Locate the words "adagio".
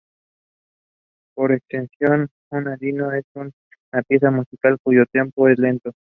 2.69-3.11